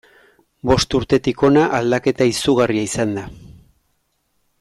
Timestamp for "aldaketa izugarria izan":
1.79-3.13